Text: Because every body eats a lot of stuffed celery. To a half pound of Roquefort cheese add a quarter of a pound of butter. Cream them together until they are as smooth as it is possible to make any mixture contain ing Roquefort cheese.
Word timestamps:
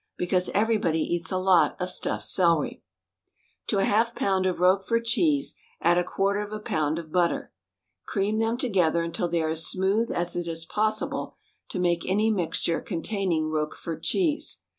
Because 0.17 0.49
every 0.55 0.79
body 0.79 1.01
eats 1.01 1.31
a 1.31 1.37
lot 1.37 1.79
of 1.79 1.91
stuffed 1.91 2.23
celery. 2.23 2.81
To 3.67 3.77
a 3.77 3.83
half 3.85 4.15
pound 4.15 4.47
of 4.47 4.59
Roquefort 4.59 5.05
cheese 5.05 5.53
add 5.79 5.99
a 5.99 6.03
quarter 6.03 6.39
of 6.41 6.51
a 6.51 6.59
pound 6.59 6.97
of 6.97 7.11
butter. 7.11 7.53
Cream 8.07 8.39
them 8.39 8.57
together 8.57 9.03
until 9.03 9.27
they 9.27 9.43
are 9.43 9.49
as 9.49 9.67
smooth 9.67 10.09
as 10.11 10.35
it 10.35 10.47
is 10.47 10.65
possible 10.65 11.35
to 11.69 11.77
make 11.77 12.03
any 12.07 12.31
mixture 12.31 12.81
contain 12.81 13.31
ing 13.31 13.51
Roquefort 13.51 14.01
cheese. 14.01 14.57